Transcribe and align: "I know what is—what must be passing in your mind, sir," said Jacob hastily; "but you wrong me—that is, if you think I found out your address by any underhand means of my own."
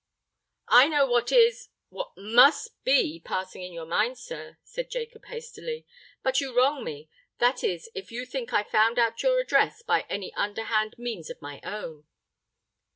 "I 0.69 0.87
know 0.87 1.05
what 1.05 1.31
is—what 1.31 2.13
must 2.17 2.83
be 2.83 3.21
passing 3.23 3.61
in 3.61 3.71
your 3.71 3.85
mind, 3.85 4.17
sir," 4.17 4.57
said 4.63 4.89
Jacob 4.89 5.25
hastily; 5.25 5.85
"but 6.23 6.41
you 6.41 6.57
wrong 6.57 6.83
me—that 6.83 7.63
is, 7.63 7.87
if 7.93 8.11
you 8.11 8.25
think 8.25 8.51
I 8.51 8.63
found 8.63 8.97
out 8.97 9.21
your 9.21 9.39
address 9.39 9.83
by 9.83 10.07
any 10.09 10.33
underhand 10.33 10.95
means 10.97 11.29
of 11.29 11.39
my 11.39 11.61
own." 11.63 12.05